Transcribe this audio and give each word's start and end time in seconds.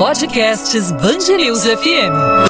Podcasts 0.00 0.90
Bangerils 0.92 1.66
FM. 1.66 2.48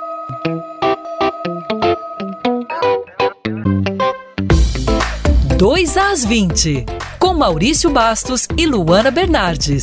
Dois 5.59 5.97
às 5.97 6.25
20, 6.25 6.87
com 7.19 7.35
Maurício 7.35 7.91
Bastos 7.91 8.47
e 8.57 8.67
Luana 8.67 9.11
Bernardes. 9.11 9.83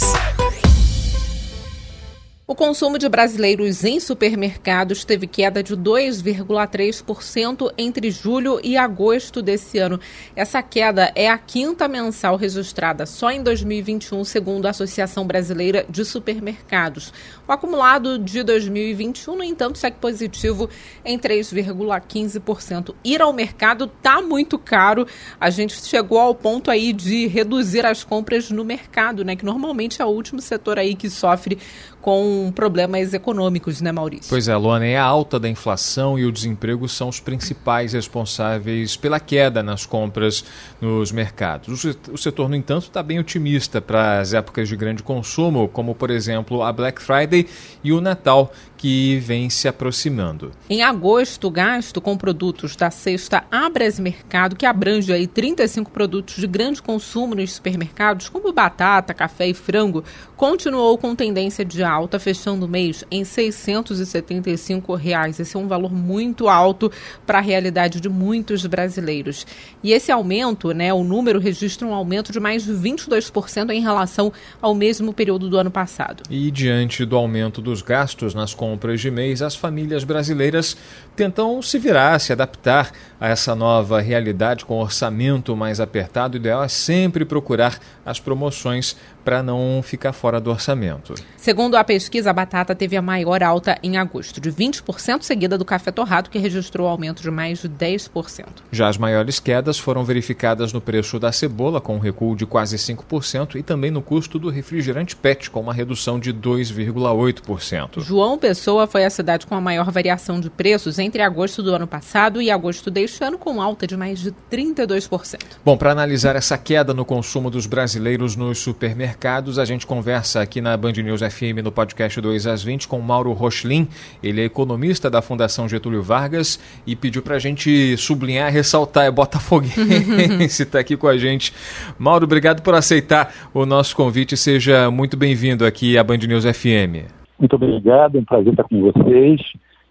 Consumo 2.57 2.97
de 2.97 3.07
brasileiros 3.07 3.83
em 3.83 3.99
supermercados 3.99 5.05
teve 5.05 5.27
queda 5.27 5.61
de 5.61 5.77
2,3% 5.77 7.71
entre 7.77 8.09
julho 8.09 8.59
e 8.63 8.75
agosto 8.75 9.43
desse 9.43 9.77
ano. 9.77 9.99
Essa 10.35 10.63
queda 10.63 11.11
é 11.13 11.29
a 11.29 11.37
quinta 11.37 11.87
mensal 11.87 12.35
registrada 12.35 13.05
só 13.05 13.29
em 13.29 13.43
2021, 13.43 14.23
segundo 14.25 14.65
a 14.65 14.71
Associação 14.71 15.27
Brasileira 15.27 15.85
de 15.87 16.03
Supermercados. 16.03 17.13
O 17.47 17.51
acumulado 17.51 18.17
de 18.17 18.41
2021, 18.41 19.35
no 19.35 19.43
entanto, 19.43 19.77
segue 19.77 19.97
positivo 19.97 20.67
em 21.05 21.19
3,15%. 21.19 22.95
Ir 23.05 23.21
ao 23.21 23.31
mercado 23.33 23.85
está 23.85 24.19
muito 24.19 24.57
caro. 24.57 25.05
A 25.39 25.51
gente 25.51 25.79
chegou 25.85 26.17
ao 26.17 26.33
ponto 26.33 26.71
aí 26.71 26.91
de 26.91 27.27
reduzir 27.27 27.85
as 27.85 28.03
compras 28.03 28.49
no 28.49 28.65
mercado, 28.65 29.23
né? 29.23 29.35
Que 29.35 29.45
normalmente 29.45 30.01
é 30.01 30.05
o 30.05 30.09
último 30.09 30.41
setor 30.41 30.79
aí 30.79 30.95
que 30.95 31.07
sofre 31.07 31.59
com 32.07 32.53
problemas 32.55 33.13
econômicos, 33.13 33.81
né, 33.81 33.91
Maurício? 33.91 34.29
Pois 34.29 34.47
é, 34.47 34.55
Luana, 34.55 34.85
é 34.85 34.95
a 34.95 35.03
alta 35.03 35.37
da 35.37 35.49
inflação 35.49 36.17
e 36.17 36.23
o 36.23 36.31
desemprego 36.31 36.87
são 36.87 37.09
os 37.09 37.19
principais 37.19 37.91
responsáveis 37.91 38.95
pela 38.95 39.19
queda 39.19 39.61
nas 39.61 39.85
compras 39.85 40.45
nos 40.79 41.11
mercados. 41.11 41.83
O 42.09 42.17
setor, 42.17 42.47
no 42.47 42.55
entanto, 42.55 42.83
está 42.83 43.03
bem 43.03 43.19
otimista 43.19 43.81
para 43.81 44.21
as 44.21 44.33
épocas 44.33 44.69
de 44.69 44.77
grande 44.77 45.03
consumo, 45.03 45.67
como, 45.67 45.93
por 45.93 46.09
exemplo, 46.09 46.63
a 46.63 46.71
Black 46.71 47.01
Friday 47.01 47.45
e 47.83 47.91
o 47.91 47.99
Natal, 47.99 48.53
que 48.77 49.17
vem 49.19 49.49
se 49.49 49.67
aproximando. 49.67 50.51
Em 50.69 50.83
agosto, 50.83 51.47
o 51.47 51.51
gasto 51.51 51.99
com 51.99 52.15
produtos 52.15 52.75
da 52.75 52.89
cesta 52.91 53.43
Abras 53.51 53.99
Mercado, 53.99 54.55
que 54.55 54.65
abrange 54.65 55.11
aí 55.11 55.27
35 55.27 55.91
produtos 55.91 56.35
de 56.35 56.47
grande 56.47 56.81
consumo 56.81 57.35
nos 57.35 57.53
supermercados, 57.53 58.29
como 58.29 58.53
batata, 58.53 59.13
café 59.13 59.47
e 59.47 59.53
frango, 59.53 60.03
continuou 60.37 60.97
com 60.97 61.15
tendência 61.15 61.65
de 61.65 61.83
alta, 61.83 61.96
fechando 62.19 62.65
o 62.65 62.69
mês 62.69 63.03
em 63.09 63.23
675 63.23 64.95
reais. 64.95 65.39
Esse 65.39 65.55
é 65.55 65.59
um 65.59 65.67
valor 65.67 65.91
muito 65.91 66.47
alto 66.47 66.91
para 67.25 67.39
a 67.39 67.41
realidade 67.41 67.99
de 67.99 68.09
muitos 68.09 68.65
brasileiros. 68.65 69.45
E 69.83 69.93
esse 69.93 70.11
aumento, 70.11 70.71
né, 70.71 70.93
o 70.93 71.03
número 71.03 71.39
registra 71.39 71.87
um 71.87 71.93
aumento 71.93 72.31
de 72.31 72.39
mais 72.39 72.63
de 72.63 72.73
22% 72.73 73.71
em 73.71 73.81
relação 73.81 74.31
ao 74.61 74.73
mesmo 74.75 75.13
período 75.13 75.49
do 75.49 75.57
ano 75.57 75.71
passado. 75.71 76.23
E 76.29 76.51
diante 76.51 77.05
do 77.05 77.15
aumento 77.15 77.61
dos 77.61 77.81
gastos 77.81 78.33
nas 78.33 78.53
compras 78.53 78.67
compras 78.67 79.01
de 79.01 79.09
mês, 79.09 79.41
as 79.41 79.55
famílias 79.55 80.03
brasileiras 80.03 80.75
tentam 81.15 81.61
se 81.61 81.79
virar, 81.79 82.19
se 82.19 82.31
adaptar 82.31 82.91
a 83.19 83.29
essa 83.29 83.55
nova 83.55 84.01
realidade 84.01 84.65
com 84.65 84.79
orçamento 84.79 85.55
mais 85.55 85.79
apertado. 85.79 86.35
O 86.35 86.37
ideal 86.37 86.63
é 86.63 86.67
sempre 86.67 87.25
procurar 87.25 87.79
as 88.05 88.19
promoções 88.19 88.95
para 89.27 89.43
não 89.43 89.81
ficar 89.83 90.13
fora 90.13 90.39
do 90.39 90.49
orçamento. 90.49 91.13
Segundo 91.35 91.75
a 91.75 91.83
pesquisa, 91.83 92.29
a 92.29 92.33
batata 92.33 92.73
teve 92.73 92.95
a 92.95 93.01
maior 93.01 93.43
alta 93.43 93.77
em 93.83 93.97
agosto, 93.97 94.39
de 94.39 94.49
20%, 94.49 95.23
seguida 95.23 95.57
do 95.57 95.65
café 95.65 95.91
torrado, 95.91 96.29
que 96.29 96.39
registrou 96.39 96.87
aumento 96.87 97.21
de 97.21 97.29
mais 97.29 97.59
de 97.59 97.67
10%. 97.67 98.45
Já 98.71 98.87
as 98.87 98.97
maiores 98.97 99.37
quedas 99.37 99.77
foram 99.77 100.05
verificadas 100.05 100.71
no 100.71 100.79
preço 100.79 101.19
da 101.19 101.29
cebola, 101.33 101.81
com 101.81 101.97
um 101.97 101.99
recuo 101.99 102.37
de 102.37 102.45
quase 102.45 102.77
5%, 102.77 103.57
e 103.57 103.63
também 103.63 103.91
no 103.91 104.01
custo 104.01 104.39
do 104.39 104.49
refrigerante 104.49 105.13
PET, 105.13 105.51
com 105.51 105.59
uma 105.59 105.73
redução 105.73 106.17
de 106.17 106.33
2,8%. 106.33 107.99
João 107.99 108.37
Pessoa 108.37 108.87
foi 108.87 109.03
a 109.03 109.09
cidade 109.09 109.45
com 109.45 109.55
a 109.55 109.59
maior 109.59 109.91
variação 109.91 110.39
de 110.39 110.49
preços 110.49 110.99
entre 110.99 111.21
agosto 111.21 111.61
do 111.61 111.75
ano 111.75 111.85
passado 111.85 112.41
e 112.41 112.49
agosto 112.49 112.89
deste 112.89 113.21
ano, 113.25 113.37
com 113.37 113.61
alta 113.61 113.85
de 113.85 113.97
mais 113.97 114.19
de 114.19 114.33
32%. 114.49 115.37
Bom, 115.65 115.75
para 115.75 115.91
analisar 115.91 116.37
essa 116.37 116.57
queda 116.57 116.93
no 116.93 117.03
consumo 117.03 117.49
dos 117.49 117.65
brasileiros 117.65 118.37
nos 118.37 118.59
supermercados, 118.59 119.16
mercados. 119.17 119.57
A 119.57 119.65
gente 119.65 119.87
conversa 119.87 120.41
aqui 120.41 120.61
na 120.61 120.77
Band 120.77 120.91
News 120.91 121.21
FM 121.21 121.63
no 121.63 121.71
podcast 121.71 122.21
2 122.21 122.45
às 122.45 122.63
20 122.63 122.87
com 122.87 123.01
Mauro 123.01 123.33
Rochlin. 123.33 123.87
Ele 124.21 124.41
é 124.41 124.45
economista 124.45 125.09
da 125.09 125.23
Fundação 125.23 125.67
Getúlio 125.67 126.03
Vargas 126.03 126.59
e 126.85 126.95
pediu 126.95 127.23
para 127.23 127.35
a 127.35 127.39
gente 127.39 127.97
sublinhar, 127.97 128.51
ressaltar, 128.53 129.05
é 129.05 129.11
botafoguense, 129.11 130.61
está 130.61 130.77
aqui 130.79 130.95
com 130.95 131.07
a 131.07 131.17
gente. 131.17 131.51
Mauro, 131.97 132.25
obrigado 132.25 132.61
por 132.61 132.75
aceitar 132.75 133.33
o 133.55 133.65
nosso 133.65 133.95
convite. 133.95 134.37
Seja 134.37 134.91
muito 134.91 135.17
bem-vindo 135.17 135.65
aqui 135.65 135.97
à 135.97 136.03
Band 136.03 136.17
News 136.17 136.45
FM. 136.45 137.09
Muito 137.39 137.55
obrigado, 137.55 138.17
é 138.17 138.21
um 138.21 138.25
prazer 138.25 138.53
estar 138.53 138.65
com 138.65 138.79
vocês. 138.81 139.41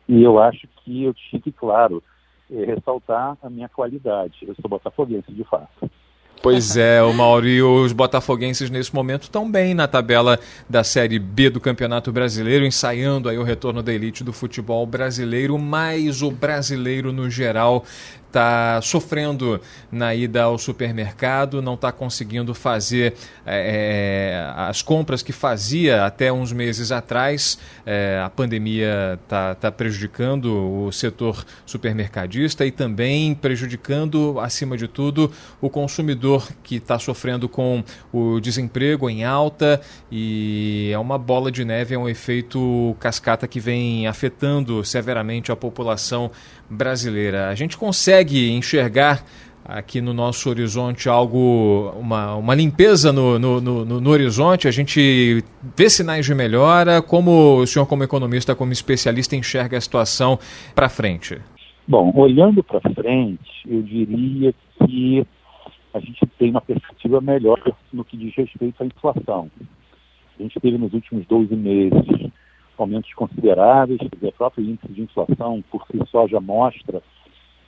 E 0.09 0.23
eu 0.23 0.39
acho 0.39 0.69
que 0.85 1.03
eu 1.03 1.13
tinha 1.13 1.43
que, 1.43 1.51
claro, 1.51 2.01
é, 2.49 2.65
ressaltar 2.65 3.37
a 3.43 3.51
minha 3.51 3.69
qualidade. 3.69 4.37
Eu 4.47 4.55
sou 4.55 4.71
botafoguense, 4.71 5.33
de 5.33 5.43
fato. 5.43 5.91
Pois 6.47 6.77
é, 6.77 7.03
o 7.03 7.13
Mauro 7.13 7.49
e 7.49 7.61
os 7.61 7.93
botafoguenses 7.93 8.71
nesse 8.71 8.95
momento 8.95 9.25
estão 9.25 9.51
bem 9.51 9.75
na 9.75 9.89
tabela 9.89 10.39
da 10.71 10.85
Série 10.85 11.19
B 11.19 11.51
do 11.51 11.59
Campeonato 11.61 12.13
Brasileiro, 12.13 12.65
ensaiando 12.65 13.29
aí 13.29 13.37
o 13.37 13.43
retorno 13.43 13.83
da 13.83 13.93
elite 13.93 14.23
do 14.23 14.33
futebol 14.33 14.87
brasileiro, 14.87 15.59
mas 15.59 16.23
o 16.23 16.31
brasileiro 16.31 17.13
no 17.13 17.29
geral 17.29 17.85
está 18.37 18.83
sofrendo 18.83 19.59
na 19.91 20.15
ida 20.15 20.43
ao 20.43 20.59
supermercado, 20.59 21.63
não 21.63 21.73
está 21.73 21.91
conseguindo 21.91 22.55
fazer 22.55 23.15
é, 23.47 24.47
as 24.55 24.83
compras 24.83 25.23
que 25.23 25.33
fazia 25.33 26.05
até 26.05 26.31
uns 26.31 26.53
meses 26.53 26.93
atrás. 26.93 27.59
É, 27.87 28.21
a 28.23 28.29
pandemia 28.29 29.19
está 29.23 29.55
tá 29.55 29.73
prejudicando 29.73 30.85
o 30.87 30.93
setor 30.93 31.47
supermercadista 31.65 32.67
e 32.67 32.71
também 32.71 33.35
prejudicando, 33.35 34.39
acima 34.39 34.77
de 34.77 34.87
tudo, 34.87 35.33
o 35.59 35.71
consumidor 35.71 36.47
que 36.63 36.77
está 36.77 36.99
sofrendo 36.99 37.49
com 37.49 37.83
o 38.13 38.39
desemprego 38.39 39.09
em 39.09 39.25
alta 39.25 39.81
e 40.13 40.91
é 40.93 40.99
uma 40.99 41.17
bola 41.17 41.51
de 41.51 41.65
neve, 41.65 41.95
é 41.95 41.99
um 41.99 42.09
efeito 42.09 42.95
cascata 43.01 43.49
que 43.49 43.59
vem 43.59 44.07
afetando 44.07 44.85
severamente 44.85 45.51
a 45.51 45.57
população 45.57 46.31
brasileira. 46.69 47.49
A 47.49 47.55
gente 47.55 47.77
consegue 47.77 48.51
enxergar 48.51 49.25
aqui 49.65 50.01
no 50.01 50.13
nosso 50.13 50.49
horizonte 50.49 51.09
algo, 51.09 51.93
uma, 51.99 52.37
uma 52.37 52.55
limpeza 52.55 53.13
no, 53.13 53.39
no, 53.39 53.61
no, 53.61 54.01
no, 54.01 54.11
horizonte? 54.11 54.69
A 54.69 54.71
gente 54.71 55.43
vê 55.77 55.91
sinais 55.91 56.25
de 56.25 56.35
melhora? 56.35 57.03
Como 57.03 57.59
o 57.59 57.67
senhor, 57.67 57.87
como 57.87 58.05
economista, 58.05 58.55
como 58.55 58.73
especialista, 58.73 59.35
enxerga 59.35 59.77
a 59.77 59.81
situação 59.81 60.39
para 60.75 60.89
frente? 60.89 61.41
Bom, 61.89 62.13
olhando 62.15 62.63
para 62.63 62.81
frente, 62.95 63.41
eu 63.69 63.83
diria 63.83 64.55
que 64.87 65.27
a 65.93 66.01
gente 66.01 66.27
tem 66.39 66.51
uma 66.51 66.61
perspectiva 66.61 67.21
melhor 67.21 67.61
no 67.93 68.05
que 68.05 68.17
diz 68.17 68.35
respeito 68.35 68.83
à 68.83 68.87
inflação. 68.87 69.51
A 70.39 70.43
gente 70.43 70.61
teve 70.61 70.77
nos 70.79 70.93
últimos 70.93 71.27
12 71.27 71.57
meses 71.57 72.31
aumentos 72.83 73.13
consideráveis, 73.15 74.01
o 74.01 74.33
próprio 74.33 74.65
índice 74.65 74.89
de 74.89 75.03
inflação 75.03 75.63
por 75.71 75.87
si 75.91 75.99
só 76.11 76.27
já 76.27 76.41
mostra 76.41 77.03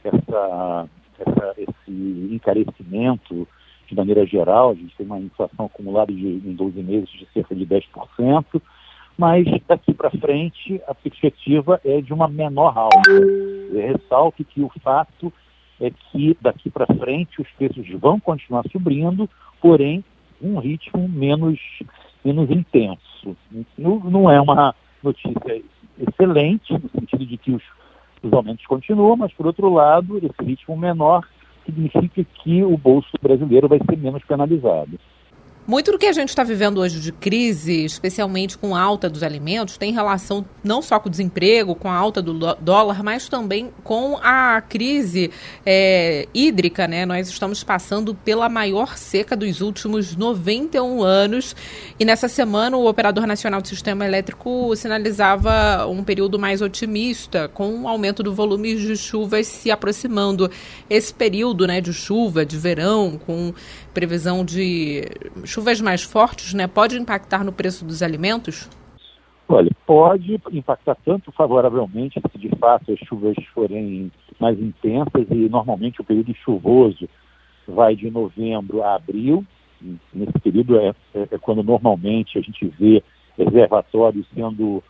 essa, 0.04 0.88
essa, 1.19 1.54
esse 1.58 2.30
encarecimento 2.32 3.46
de 3.88 3.94
maneira 3.94 4.26
geral, 4.26 4.70
a 4.70 4.74
gente 4.74 4.94
tem 4.96 5.06
uma 5.06 5.19
inflação 5.19 5.66
acumulada 5.66 6.12
de, 6.12 6.26
em 6.26 6.54
12 6.54 6.82
meses 6.82 7.08
de 7.08 7.26
cerca 7.32 7.54
de 7.54 7.66
10%, 7.66 8.60
mas 9.16 9.46
daqui 9.66 9.94
para 9.94 10.10
frente 10.10 10.80
a 10.86 10.94
perspectiva 10.94 11.80
é 11.84 12.00
de 12.00 12.12
uma 12.12 12.28
menor 12.28 12.76
alta. 12.76 13.10
Eu 13.10 13.92
ressalto 13.92 14.44
que 14.44 14.62
o 14.62 14.70
fato 14.82 15.32
é 15.80 15.90
que 15.90 16.36
daqui 16.40 16.70
para 16.70 16.86
frente 16.86 17.40
os 17.40 17.48
preços 17.52 17.88
vão 17.98 18.20
continuar 18.20 18.64
subindo, 18.70 19.28
porém 19.60 20.05
um 20.40 20.58
ritmo 20.58 21.08
menos, 21.08 21.58
menos 22.25 22.50
intenso. 22.50 23.37
Não, 23.76 23.99
não 24.00 24.31
é 24.31 24.40
uma 24.40 24.75
notícia 25.02 25.62
excelente, 26.00 26.72
no 26.72 26.88
sentido 26.90 27.26
de 27.26 27.36
que 27.36 27.52
os, 27.52 27.62
os 28.22 28.32
aumentos 28.32 28.64
continuam, 28.66 29.16
mas, 29.16 29.32
por 29.32 29.46
outro 29.46 29.72
lado, 29.72 30.18
esse 30.18 30.42
ritmo 30.42 30.76
menor 30.76 31.26
significa 31.64 32.24
que 32.42 32.62
o 32.62 32.76
bolso 32.76 33.10
brasileiro 33.20 33.68
vai 33.68 33.78
ser 33.78 33.96
menos 33.98 34.24
penalizado. 34.24 34.98
Muito 35.69 35.93
do 35.93 35.99
que 35.99 36.06
a 36.06 36.12
gente 36.15 36.31
está 36.31 36.43
vivendo 36.43 36.79
hoje 36.79 36.99
de 36.99 37.12
crise, 37.12 37.85
especialmente 37.85 38.56
com 38.56 38.75
a 38.75 38.81
alta 38.81 39.06
dos 39.06 39.23
alimentos, 39.23 39.76
tem 39.76 39.93
relação 39.93 40.43
não 40.65 40.81
só 40.81 40.99
com 40.99 41.11
o 41.11 41.11
desemprego, 41.11 41.75
com 41.75 41.91
a 41.91 41.94
alta 41.94 42.23
do 42.23 42.32
dólar, 42.55 43.03
mas 43.03 43.29
também 43.29 43.70
com 43.85 44.17
a 44.23 44.62
crise 44.62 45.31
é, 45.67 46.26
hídrica. 46.32 46.88
Né? 46.88 47.05
Nós 47.05 47.29
estamos 47.29 47.62
passando 47.62 48.15
pela 48.15 48.49
maior 48.49 48.97
seca 48.97 49.37
dos 49.37 49.61
últimos 49.61 50.17
91 50.17 51.03
anos 51.03 51.55
e 52.00 52.05
nessa 52.06 52.29
semana 52.29 52.75
o 52.79 52.88
Operador 52.88 53.26
Nacional 53.26 53.61
do 53.61 53.69
Sistema 53.69 54.06
Elétrico 54.06 54.75
sinalizava 54.75 55.87
um 55.87 56.03
período 56.03 56.38
mais 56.38 56.62
otimista, 56.62 57.47
com 57.47 57.69
um 57.69 57.87
aumento 57.87 58.23
do 58.23 58.32
volume 58.32 58.75
de 58.75 58.97
chuvas 58.97 59.47
se 59.47 59.70
aproximando. 59.70 60.50
Esse 60.88 61.12
período 61.12 61.67
né, 61.67 61.79
de 61.82 61.93
chuva, 61.93 62.47
de 62.47 62.56
verão, 62.56 63.20
com 63.26 63.53
previsão 63.98 64.44
de 64.44 65.02
chuvas 65.44 65.80
mais 65.80 66.04
fortes, 66.04 66.54
né, 66.54 66.68
pode 66.68 66.96
impactar 66.96 67.42
no 67.42 67.52
preço 67.52 67.84
dos 67.84 68.00
alimentos? 68.00 68.70
Olha, 69.48 69.70
pode 69.84 70.40
impactar 70.52 70.96
tanto 71.04 71.32
favoravelmente 71.32 72.20
se 72.30 72.38
de 72.38 72.48
fato 72.60 72.92
as 72.92 72.98
chuvas 73.00 73.34
forem 73.52 74.12
mais 74.38 74.56
intensas 74.60 75.26
e 75.28 75.48
normalmente 75.48 76.00
o 76.00 76.04
período 76.04 76.32
chuvoso 76.44 77.08
vai 77.66 77.96
de 77.96 78.08
novembro 78.08 78.84
a 78.84 78.94
abril. 78.94 79.44
Nesse 80.14 80.38
período 80.44 80.78
é, 80.78 80.94
é, 81.14 81.28
é 81.32 81.38
quando 81.38 81.64
normalmente 81.64 82.38
a 82.38 82.40
gente 82.40 82.72
vê 82.78 83.02
reservatórios 83.36 84.28
sendo 84.32 84.80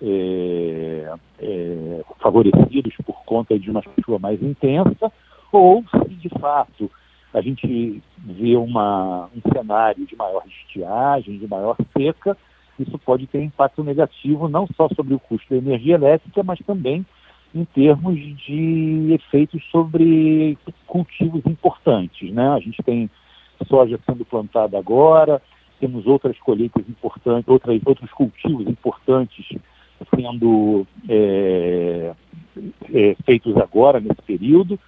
é, 0.00 1.12
é, 1.40 2.04
favorecidos 2.20 2.94
por 3.04 3.24
conta 3.24 3.58
de 3.58 3.68
uma 3.68 3.82
chuva 3.82 4.20
mais 4.20 4.40
intensa, 4.40 5.10
ou 5.50 5.82
se 6.06 6.14
de 6.14 6.28
fato 6.38 6.88
a 7.34 7.40
gente 7.40 8.00
vê 8.24 8.56
uma, 8.56 9.28
um 9.34 9.52
cenário 9.52 10.06
de 10.06 10.16
maior 10.16 10.42
estiagem, 10.46 11.38
de 11.38 11.46
maior 11.46 11.76
seca, 11.96 12.36
isso 12.78 12.98
pode 12.98 13.26
ter 13.26 13.42
impacto 13.42 13.84
negativo 13.84 14.48
não 14.48 14.66
só 14.76 14.88
sobre 14.88 15.14
o 15.14 15.20
custo 15.20 15.48
da 15.50 15.56
energia 15.56 15.94
elétrica, 15.94 16.42
mas 16.42 16.58
também 16.60 17.04
em 17.54 17.64
termos 17.64 18.18
de 18.18 19.12
efeitos 19.12 19.62
sobre 19.70 20.58
cultivos 20.86 21.46
importantes. 21.46 22.32
Né? 22.32 22.48
A 22.48 22.58
gente 22.58 22.82
tem 22.82 23.08
soja 23.68 23.98
sendo 24.04 24.24
plantada 24.24 24.76
agora, 24.76 25.40
temos 25.78 26.06
outras 26.06 26.36
colheitas 26.40 26.88
importantes, 26.88 27.48
outras, 27.48 27.80
outros 27.84 28.10
cultivos 28.10 28.66
importantes 28.66 29.46
sendo 30.14 30.86
é, 31.08 32.12
é, 32.92 33.16
feitos 33.24 33.56
agora, 33.56 34.00
nesse 34.00 34.20
período, 34.22 34.78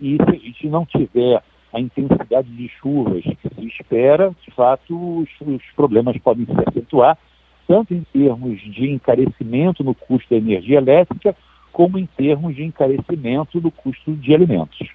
e 0.00 0.16
se 0.16 0.30
a 0.30 0.38
gente 0.38 0.68
não 0.68 0.86
tiver 0.86 1.42
a 1.74 1.80
intensidade 1.80 2.48
de 2.48 2.68
chuvas 2.80 3.24
que 3.24 3.48
se 3.54 3.66
espera, 3.66 4.34
de 4.46 4.54
fato, 4.54 5.18
os, 5.20 5.28
os 5.40 5.62
problemas 5.74 6.16
podem 6.18 6.46
se 6.46 6.52
acentuar, 6.68 7.18
tanto 7.66 7.92
em 7.92 8.06
termos 8.12 8.60
de 8.60 8.90
encarecimento 8.90 9.82
no 9.82 9.94
custo 9.94 10.30
da 10.30 10.36
energia 10.36 10.78
elétrica, 10.78 11.34
como 11.72 11.98
em 11.98 12.06
termos 12.06 12.54
de 12.54 12.62
encarecimento 12.62 13.60
do 13.60 13.70
custo 13.70 14.12
de 14.12 14.32
alimentos. 14.32 14.88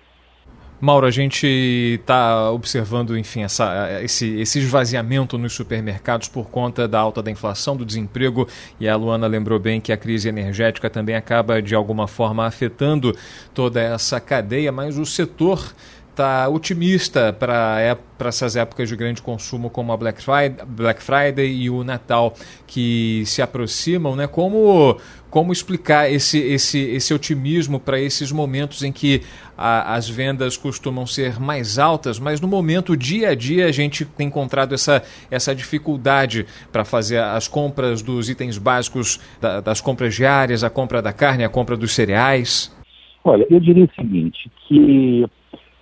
Mauro, 0.81 1.05
a 1.05 1.11
gente 1.11 1.45
está 1.45 2.49
observando, 2.51 3.17
enfim, 3.17 3.41
essa, 3.41 4.01
esse, 4.01 4.39
esse 4.39 4.59
esvaziamento 4.59 5.37
nos 5.37 5.51
supermercados 5.51 6.29
por 6.29 6.49
conta 6.49 6.87
da 6.87 6.97
alta 6.97 7.21
da 7.21 7.29
inflação, 7.29 7.75
do 7.75 7.85
desemprego, 7.85 8.47
e 8.79 8.87
a 8.87 8.95
Luana 8.95 9.27
lembrou 9.27 9.59
bem 9.59 9.81
que 9.81 9.91
a 9.91 9.97
crise 9.97 10.29
energética 10.29 10.89
também 10.89 11.15
acaba, 11.15 11.61
de 11.61 11.75
alguma 11.75 12.07
forma, 12.07 12.45
afetando 12.45 13.13
toda 13.53 13.81
essa 13.81 14.21
cadeia, 14.21 14.71
mas 14.71 14.97
o 14.97 15.05
setor 15.05 15.75
está 16.19 16.49
otimista 16.49 17.31
para 17.31 17.81
é, 17.81 17.97
essas 18.27 18.57
épocas 18.57 18.89
de 18.89 18.95
grande 18.97 19.21
consumo 19.21 19.69
como 19.69 19.93
a 19.93 19.97
Black 19.97 20.21
Friday, 20.21 20.65
Black 20.67 21.01
Friday 21.01 21.49
e 21.49 21.69
o 21.69 21.81
Natal 21.81 22.33
que 22.67 23.23
se 23.25 23.41
aproximam, 23.41 24.17
né? 24.17 24.27
Como, 24.27 24.97
como 25.29 25.53
explicar 25.53 26.11
esse, 26.11 26.37
esse, 26.37 26.77
esse 26.77 27.13
otimismo 27.13 27.79
para 27.79 27.97
esses 27.97 28.33
momentos 28.33 28.83
em 28.83 28.91
que 28.91 29.21
a, 29.57 29.95
as 29.95 30.09
vendas 30.09 30.57
costumam 30.57 31.07
ser 31.07 31.39
mais 31.39 31.79
altas, 31.79 32.19
mas 32.19 32.41
no 32.41 32.47
momento 32.49 32.97
dia 32.97 33.29
a 33.29 33.35
dia 33.35 33.67
a 33.67 33.71
gente 33.71 34.03
tem 34.03 34.27
encontrado 34.27 34.75
essa, 34.75 35.01
essa 35.31 35.55
dificuldade 35.55 36.45
para 36.69 36.83
fazer 36.83 37.19
as 37.19 37.47
compras 37.47 38.01
dos 38.01 38.29
itens 38.29 38.57
básicos, 38.57 39.21
da, 39.39 39.61
das 39.61 39.79
compras 39.79 40.13
diárias, 40.13 40.65
a 40.65 40.69
compra 40.69 41.01
da 41.01 41.13
carne, 41.13 41.45
a 41.45 41.49
compra 41.49 41.77
dos 41.77 41.93
cereais? 41.93 42.77
Olha, 43.23 43.45
eu 43.49 43.59
diria 43.59 43.85
o 43.85 43.95
seguinte, 43.95 44.51
que 44.67 45.25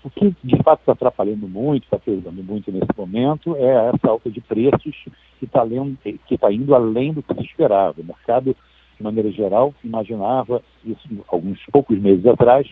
o 0.08 0.10
que 0.10 0.34
de 0.44 0.64
fato 0.64 0.80
está 0.80 0.94
atrapalhando 0.94 1.48
muito, 1.48 1.84
está 1.84 2.00
pesando 2.00 2.42
muito 2.42 2.72
nesse 2.72 2.88
momento, 2.98 3.56
é 3.58 3.90
essa 3.90 4.10
alta 4.10 4.30
de 4.30 4.40
preços 4.40 4.96
que 5.38 5.46
está 5.46 5.64
tá 6.40 6.52
indo 6.52 6.74
além 6.74 7.14
do 7.14 7.22
que 7.22 7.34
se 7.36 7.44
esperava. 7.44 8.00
O 8.00 8.06
mercado, 8.06 8.56
de 8.96 9.04
maneira 9.04 9.30
geral, 9.32 9.74
imaginava, 9.84 10.62
isso 10.86 11.08
alguns 11.28 11.60
poucos 11.72 12.00
meses 12.00 12.26
atrás, 12.26 12.68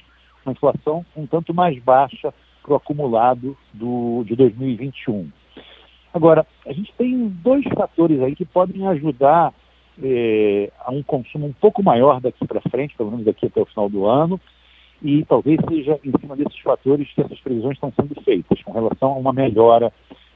uma 0.46 0.54
inflação 0.54 1.06
um 1.16 1.28
tanto 1.28 1.54
mais 1.54 1.78
baixa 1.84 2.34
para 2.64 2.74
o 2.74 2.76
acumulado 2.76 3.58
do, 3.74 4.24
de 4.26 4.36
2021. 4.36 5.30
Agora, 6.14 6.48
a 6.66 6.72
gente 6.72 6.94
tem 6.98 7.28
dois 7.28 7.66
fatores 7.76 8.22
aí 8.22 8.34
que 8.34 8.46
podem 8.46 8.88
ajudar 8.88 9.54
eh, 10.02 10.72
a 10.80 10.92
um 10.92 11.04
consumo 11.04 11.48
um 11.48 11.54
pouco 11.54 11.84
maior 11.84 12.22
daqui 12.22 12.48
para 12.48 12.62
frente, 12.62 12.96
pelo 12.96 13.12
menos 13.12 13.26
daqui 13.26 13.48
até 13.48 13.62
o 13.62 13.66
final 13.66 13.90
do 13.90 14.06
ano, 14.06 14.40
e 15.02 15.24
talvez 15.26 15.60
seja 15.68 16.00
em 16.04 16.12
cima 16.20 16.36
desses 16.36 16.60
fatores 16.60 17.12
que 17.14 17.22
essas 17.22 17.40
previsões 17.40 17.76
estão 17.76 17.92
sendo 17.94 18.20
feitas, 18.22 18.62
com 18.64 18.72
relação 18.72 19.12
a 19.12 19.18
uma 19.18 19.34
melhora 19.34 19.92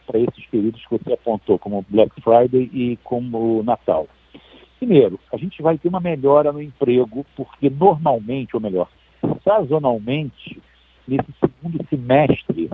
para 0.05 0.19
esses 0.19 0.45
períodos 0.47 0.85
que 0.85 0.97
você 0.97 1.13
apontou, 1.13 1.59
como 1.59 1.85
Black 1.87 2.11
Friday 2.21 2.69
e 2.73 2.97
como 3.03 3.63
Natal. 3.63 4.07
Primeiro, 4.79 5.19
a 5.31 5.37
gente 5.37 5.61
vai 5.61 5.77
ter 5.77 5.87
uma 5.87 5.99
melhora 5.99 6.51
no 6.51 6.61
emprego, 6.61 7.25
porque 7.35 7.69
normalmente, 7.69 8.55
ou 8.55 8.61
melhor, 8.61 8.87
sazonalmente, 9.43 10.61
nesse 11.07 11.27
segundo 11.39 11.85
semestre, 11.89 12.69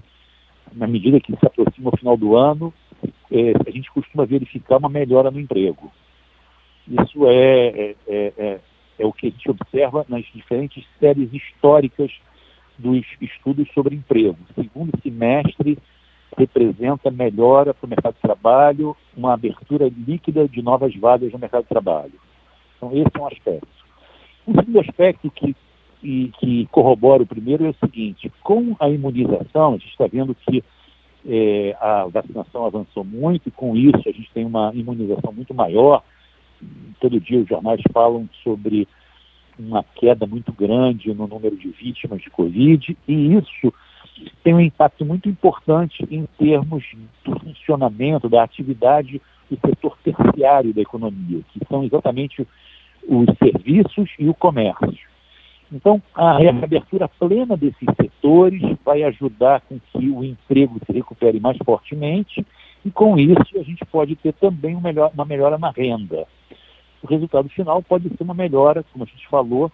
na 0.73 0.87
medida 0.87 1.19
que 1.19 1.35
se 1.35 1.45
aproxima 1.45 1.89
o 1.91 1.97
final 1.97 2.15
do 2.15 2.35
ano, 2.35 2.73
é, 3.31 3.53
a 3.65 3.71
gente 3.71 3.91
costuma 3.91 4.25
verificar 4.25 4.77
uma 4.77 4.89
melhora 4.89 5.31
no 5.31 5.39
emprego. 5.39 5.91
Isso 6.87 7.27
é, 7.27 7.95
é, 8.07 8.33
é, 8.37 8.59
é 8.97 9.05
o 9.05 9.13
que 9.13 9.29
gente 9.29 9.49
observa 9.49 10.05
nas 10.07 10.25
diferentes 10.33 10.85
séries 10.99 11.33
históricas 11.33 12.11
dos 12.77 13.05
estudos 13.21 13.67
sobre 13.73 13.95
emprego. 13.95 14.37
O 14.49 14.61
segundo 14.61 14.91
semestre 15.01 15.77
representa 16.37 17.09
melhora 17.09 17.73
para 17.73 17.85
o 17.85 17.89
mercado 17.89 18.15
de 18.15 18.21
trabalho, 18.21 18.95
uma 19.15 19.33
abertura 19.33 19.89
líquida 20.07 20.47
de 20.47 20.61
novas 20.61 20.93
vagas 20.95 21.31
no 21.31 21.39
mercado 21.39 21.63
de 21.63 21.69
trabalho. 21.69 22.13
Então, 22.77 22.91
esse 22.91 23.11
é 23.13 23.19
um 23.19 23.27
aspecto. 23.27 23.67
Um 24.47 24.53
segundo 24.53 24.79
aspecto 24.79 25.31
que, 25.31 25.55
e, 26.03 26.31
que 26.39 26.67
corrobora 26.67 27.23
o 27.23 27.27
primeiro 27.27 27.65
é 27.65 27.69
o 27.69 27.75
seguinte: 27.75 28.31
com 28.43 28.75
a 28.79 28.89
imunização, 28.89 29.73
a 29.73 29.77
gente 29.77 29.89
está 29.89 30.07
vendo 30.07 30.35
que 30.35 30.63
é, 31.27 31.75
a 31.79 32.05
vacinação 32.05 32.65
avançou 32.65 33.03
muito, 33.03 33.47
e 33.47 33.51
com 33.51 33.75
isso 33.75 34.01
a 34.05 34.11
gente 34.11 34.29
tem 34.33 34.45
uma 34.45 34.71
imunização 34.75 35.31
muito 35.31 35.53
maior 35.53 36.03
todo 36.99 37.19
dia 37.19 37.39
os 37.39 37.47
jornais 37.47 37.81
falam 37.93 38.29
sobre 38.43 38.87
uma 39.57 39.83
queda 39.83 40.25
muito 40.25 40.51
grande 40.51 41.13
no 41.13 41.27
número 41.27 41.55
de 41.55 41.69
vítimas 41.69 42.21
de 42.21 42.29
Covid, 42.29 42.97
e 43.07 43.33
isso 43.33 43.73
tem 44.43 44.53
um 44.53 44.59
impacto 44.59 45.05
muito 45.05 45.29
importante 45.29 46.05
em 46.09 46.25
termos 46.37 46.83
do 47.23 47.39
funcionamento, 47.39 48.29
da 48.29 48.43
atividade 48.43 49.21
do 49.49 49.59
setor 49.65 49.97
terciário 50.03 50.73
da 50.73 50.81
economia, 50.81 51.41
que 51.51 51.59
são 51.67 51.83
exatamente 51.83 52.45
os 53.07 53.25
serviços 53.37 54.09
e 54.17 54.27
o 54.27 54.33
comércio. 54.33 55.07
Então, 55.71 56.01
a 56.13 56.37
reabertura 56.37 57.07
plena 57.07 57.57
desses 57.57 57.87
setores 57.99 58.61
vai 58.83 59.03
ajudar 59.03 59.61
com 59.61 59.79
que 59.79 60.09
o 60.09 60.23
emprego 60.23 60.79
se 60.85 60.91
recupere 60.91 61.39
mais 61.39 61.57
fortemente 61.65 62.45
e, 62.85 62.91
com 62.91 63.17
isso, 63.17 63.59
a 63.59 63.63
gente 63.63 63.83
pode 63.85 64.15
ter 64.15 64.33
também 64.33 64.75
uma 64.75 65.25
melhora 65.25 65.57
na 65.57 65.71
renda 65.71 66.25
o 67.05 67.07
resultado 67.07 67.47
final 67.49 67.81
pode 67.83 68.09
ser 68.09 68.23
uma 68.23 68.33
melhora, 68.33 68.83
como 68.91 69.03
a 69.03 69.07
gente 69.07 69.27
falou, 69.27 69.71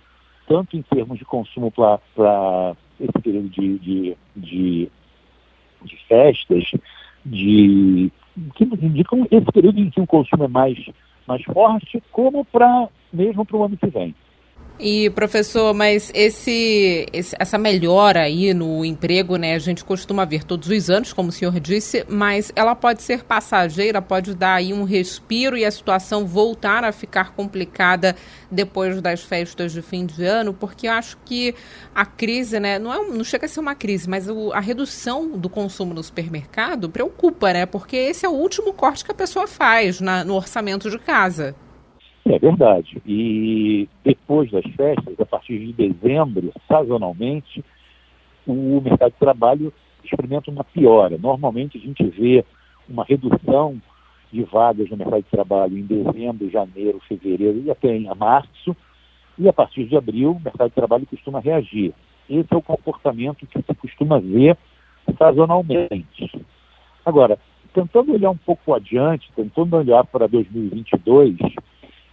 tanto 0.48 0.76
em 0.76 0.82
termos 0.82 1.18
de 1.18 1.26
consumo 1.26 1.72
para 1.72 2.76
esse 3.00 3.22
período 3.24 3.50
de, 3.50 3.80
de, 3.80 4.18
de, 4.36 4.90
de 5.84 5.98
festas, 6.08 6.72
de, 7.26 8.12
que 8.56 8.64
indicam 8.64 9.26
esse 9.32 9.46
período 9.52 9.80
em 9.80 9.90
que 9.90 10.02
o 10.02 10.08
consumo 10.08 10.44
é 10.44 10.48
mais, 10.48 10.78
mais 11.26 11.42
forte, 11.44 12.04
como 12.12 12.44
para 12.44 12.90
mesmo 13.12 13.46
para 13.46 13.58
o 13.58 13.64
ano 13.64 13.78
que 13.78 13.88
vem. 13.88 14.14
E, 14.84 15.12
professor, 15.12 15.76
mas 15.76 16.12
esse, 16.12 17.06
esse, 17.14 17.36
essa 17.38 17.56
melhora 17.56 18.22
aí 18.22 18.52
no 18.52 18.84
emprego, 18.84 19.36
né, 19.36 19.54
a 19.54 19.60
gente 19.60 19.86
costuma 19.86 20.26
ver 20.26 20.44
todos 20.44 20.68
os 20.68 20.90
anos, 20.90 21.14
como 21.14 21.30
o 21.30 21.32
senhor 21.32 21.60
disse, 21.60 22.04
mas 22.10 22.52
ela 22.56 22.74
pode 22.74 23.04
ser 23.04 23.24
passageira, 23.24 24.02
pode 24.02 24.34
dar 24.34 24.56
aí 24.56 24.74
um 24.74 24.84
respiro 24.84 25.56
e 25.56 25.64
a 25.64 25.70
situação 25.70 26.26
voltar 26.26 26.84
a 26.84 26.92
ficar 26.92 27.36
complicada 27.36 28.16
depois 28.50 29.00
das 29.04 29.22
festas 29.22 29.72
de 29.72 29.84
fim 29.84 30.04
de 30.04 30.26
ano, 30.26 30.52
porque 30.52 30.88
eu 30.88 30.94
acho 30.94 31.16
que 31.24 31.54
a 31.94 32.04
crise, 32.04 32.60
né, 32.60 32.80
não, 32.80 32.92
é, 32.92 33.08
não 33.08 33.24
chega 33.24 33.46
a 33.46 33.50
ser 33.50 33.60
uma 33.60 33.76
crise, 33.76 34.10
mas 34.10 34.28
o, 34.28 34.52
a 34.52 34.60
redução 34.60 35.38
do 35.38 35.48
consumo 35.48 35.94
no 35.94 36.02
supermercado 36.02 36.90
preocupa, 36.90 37.54
né, 37.54 37.68
porque 37.68 37.96
esse 37.96 38.26
é 38.26 38.30
o 38.30 38.34
último 38.34 38.74
corte 38.74 39.06
que 39.06 39.12
a 39.12 39.16
pessoa 39.16 39.46
faz 39.46 40.02
na, 40.02 40.24
no 40.24 40.34
orçamento 40.34 40.90
de 40.90 40.98
casa. 40.98 41.56
É 42.26 42.38
verdade. 42.38 43.02
E 43.06 43.88
depois 44.04 44.52
das 44.52 44.66
festas, 44.76 45.20
a 45.20 45.26
partir 45.26 45.60
de 45.60 45.74
dezembro, 45.74 46.52
sazonalmente, 46.68 47.64
o 48.46 48.80
mercado 48.82 49.12
de 49.12 49.20
trabalho 49.20 49.74
experimenta 50.04 50.52
uma 50.52 50.64
piora. 50.64 51.18
Normalmente 51.18 51.78
a 51.78 51.82
gente 51.82 52.04
vê 52.04 52.46
uma 52.90 53.04
redução 53.04 53.82
de 54.32 54.44
vagas 54.44 54.90
no 54.90 54.98
mercado 54.98 55.24
de 55.24 55.30
trabalho 55.30 55.78
em 55.78 55.86
dezembro, 55.86 56.50
janeiro, 56.50 57.02
fevereiro 57.08 57.62
e 57.66 57.72
até 57.72 57.96
em 57.96 58.10
março, 58.16 58.76
e 59.38 59.48
a 59.48 59.54
partir 59.54 59.86
de 59.86 59.98
abril 59.98 60.32
o 60.32 60.40
mercado 60.40 60.70
de 60.70 60.76
trabalho 60.76 61.06
costuma 61.06 61.40
reagir. 61.40 61.94
Esse 62.30 62.54
é 62.54 62.58
o 62.58 62.62
comportamento 62.62 63.46
que 63.46 63.62
se 63.62 63.76
costuma 63.76 64.20
ver 64.20 64.58
sazonalmente. 65.18 66.32
Agora, 67.06 67.38
tentando 67.74 68.14
olhar 68.14 68.30
um 68.30 68.38
pouco 68.38 68.74
adiante, 68.74 69.32
tentando 69.36 69.76
olhar 69.76 70.06
para 70.06 70.28
2022, 70.28 71.38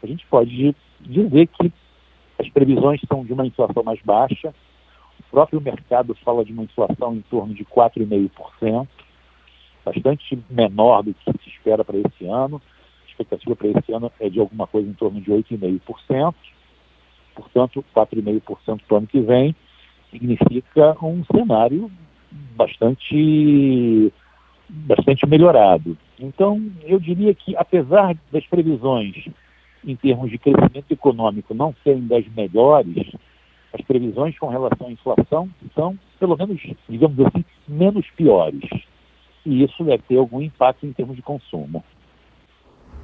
a 0.03 0.07
gente 0.07 0.27
pode 0.27 0.75
dizer 1.01 1.47
que 1.49 1.73
as 2.39 2.49
previsões 2.51 3.01
são 3.09 3.25
de 3.25 3.33
uma 3.33 3.47
inflação 3.47 3.83
mais 3.83 4.01
baixa, 4.03 4.55
o 5.19 5.23
próprio 5.31 5.61
mercado 5.61 6.15
fala 6.25 6.45
de 6.45 6.53
uma 6.53 6.63
inflação 6.63 7.15
em 7.15 7.21
torno 7.23 7.53
de 7.53 7.65
4,5%, 7.65 8.87
bastante 9.85 10.39
menor 10.49 11.03
do 11.03 11.15
que 11.15 11.33
se 11.43 11.49
espera 11.49 11.85
para 11.85 11.99
esse 11.99 12.27
ano. 12.27 12.63
A 13.05 13.11
expectativa 13.11 13.57
para 13.57 13.69
esse 13.69 13.93
ano 13.93 14.13
é 14.21 14.29
de 14.29 14.39
alguma 14.39 14.67
coisa 14.67 14.89
em 14.89 14.95
torno 14.95 15.21
de 15.21 15.31
8,5%. 15.31 16.35
Portanto, 17.35 17.85
4,5% 17.95 18.81
para 18.87 18.95
o 18.95 18.97
ano 18.99 19.07
que 19.07 19.21
vem 19.21 19.55
significa 20.11 20.97
um 21.05 21.25
cenário 21.25 21.91
bastante, 22.57 24.13
bastante 24.69 25.27
melhorado. 25.27 25.97
Então, 26.19 26.71
eu 26.83 26.99
diria 26.99 27.35
que, 27.35 27.57
apesar 27.57 28.17
das 28.33 28.47
previsões 28.47 29.29
em 29.89 29.97
termos 29.97 30.31
de 30.31 30.39
crescimento 30.39 30.91
econômico 30.91 31.55
não 31.55 31.75
serem 31.83 32.07
das 32.07 32.27
melhores, 32.29 33.11
as 33.73 33.81
previsões 33.83 34.39
com 34.39 34.49
relação 34.49 34.89
à 34.89 34.93
inflação 34.93 35.49
são, 35.75 35.99
pelo 36.19 36.37
menos, 36.37 36.61
digamos 36.89 37.19
assim, 37.21 37.45
menos 37.67 38.07
piores. 38.11 38.69
E 39.45 39.63
isso 39.63 39.85
deve 39.85 40.03
ter 40.03 40.17
algum 40.17 40.43
impacto 40.43 40.87
em 40.87 40.93
termos 40.93 41.17
de 41.17 41.23
consumo. 41.23 41.83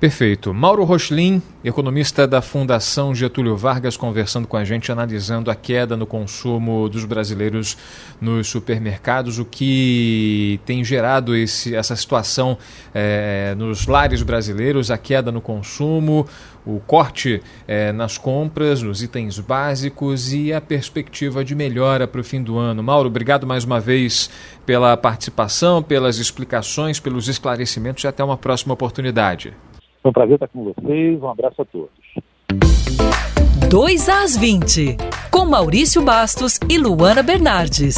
Perfeito. 0.01 0.53
Mauro 0.53 0.85
Rochlin, 0.85 1.41
economista 1.65 2.27
da 2.27 2.43
Fundação 2.43 3.15
Getúlio 3.15 3.57
Vargas, 3.57 3.97
conversando 3.97 4.47
com 4.47 4.57
a 4.57 4.63
gente, 4.63 4.93
analisando 4.93 5.51
a 5.51 5.55
queda 5.55 5.97
no 5.97 6.05
consumo 6.05 6.91
dos 6.91 7.07
brasileiros 7.07 7.79
nos 8.21 8.49
supermercados, 8.49 9.39
o 9.39 9.47
que 9.47 10.61
tem 10.67 10.85
gerado 10.85 11.35
esse, 11.35 11.75
essa 11.75 11.97
situação 11.97 12.59
é, 12.93 13.55
nos 13.57 13.87
lares 13.87 14.21
brasileiros, 14.23 14.91
a 14.91 14.99
queda 14.99 15.33
no 15.33 15.41
consumo, 15.41 16.27
o 16.67 16.81
corte 16.81 17.43
é, 17.67 17.91
nas 17.91 18.19
compras, 18.19 18.83
nos 18.83 19.03
itens 19.03 19.39
básicos 19.39 20.35
e 20.35 20.53
a 20.53 20.61
perspectiva 20.61 21.43
de 21.43 21.55
melhora 21.55 22.07
para 22.07 22.21
o 22.21 22.25
fim 22.25 22.43
do 22.43 22.59
ano. 22.59 22.83
Mauro, 22.83 23.09
obrigado 23.09 23.47
mais 23.47 23.65
uma 23.65 23.81
vez 23.81 24.29
pela 24.67 24.95
participação, 24.99 25.83
pelas 25.83 26.19
explicações, 26.19 27.01
pelos 27.01 27.27
esclarecimentos 27.27 28.05
e 28.05 28.07
até 28.07 28.23
uma 28.23 28.37
próxima 28.37 28.75
oportunidade. 28.75 29.55
Foi 30.05 30.11
um 30.11 30.13
prazer 30.13 30.35
estar 30.35 30.49
com 30.49 30.65
vocês. 30.65 31.23
Um 31.23 31.31
abraço 31.31 31.63
a 31.63 31.65
todos. 31.65 31.89
2 33.71 34.09
às 34.11 34.37
20, 34.37 34.99
com 35.31 35.47
Maurício 35.47 36.03
Bastos 36.03 36.61
e 36.69 36.77
Luana 36.77 37.23
Bernardes. 37.23 37.97